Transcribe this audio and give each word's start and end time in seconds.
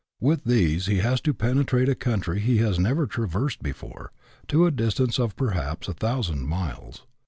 With 0.19 0.45
these 0.45 0.87
he 0.87 0.97
has 0.97 1.21
to 1.21 1.31
penetrate 1.31 1.87
a 1.87 1.93
country 1.93 2.39
he 2.39 2.57
has 2.57 2.79
never 2.79 3.05
traversed 3.05 3.61
before, 3.61 4.11
to 4.47 4.65
a 4.65 4.71
distance 4.71 5.19
of 5.19 5.35
perhaps 5.35 5.87
a 5.87 5.93
thousand 5.93 6.47
miles. 6.47 7.03